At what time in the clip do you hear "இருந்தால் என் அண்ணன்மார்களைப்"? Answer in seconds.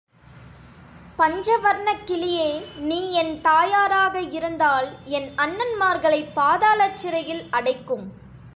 4.31-6.33